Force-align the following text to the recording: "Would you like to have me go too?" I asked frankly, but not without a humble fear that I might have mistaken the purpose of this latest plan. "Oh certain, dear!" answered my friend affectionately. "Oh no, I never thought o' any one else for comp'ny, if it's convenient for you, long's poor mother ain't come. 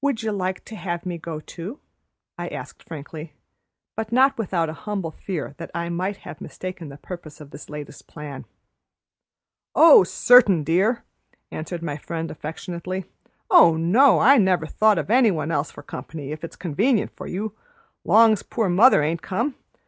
"Would 0.00 0.22
you 0.22 0.30
like 0.30 0.64
to 0.66 0.76
have 0.76 1.04
me 1.04 1.18
go 1.18 1.40
too?" 1.40 1.80
I 2.38 2.46
asked 2.46 2.84
frankly, 2.84 3.32
but 3.96 4.12
not 4.12 4.38
without 4.38 4.68
a 4.68 4.72
humble 4.84 5.10
fear 5.10 5.56
that 5.58 5.72
I 5.74 5.88
might 5.88 6.18
have 6.18 6.40
mistaken 6.40 6.88
the 6.88 6.96
purpose 6.96 7.40
of 7.40 7.50
this 7.50 7.68
latest 7.68 8.06
plan. 8.06 8.44
"Oh 9.74 10.04
certain, 10.04 10.62
dear!" 10.62 11.02
answered 11.50 11.82
my 11.82 11.96
friend 11.96 12.30
affectionately. 12.30 13.06
"Oh 13.50 13.76
no, 13.76 14.20
I 14.20 14.38
never 14.38 14.66
thought 14.68 15.00
o' 15.00 15.06
any 15.08 15.32
one 15.32 15.50
else 15.50 15.72
for 15.72 15.82
comp'ny, 15.82 16.30
if 16.30 16.44
it's 16.44 16.54
convenient 16.54 17.10
for 17.16 17.26
you, 17.26 17.56
long's 18.04 18.44
poor 18.44 18.68
mother 18.68 19.02
ain't 19.02 19.20
come. 19.22 19.56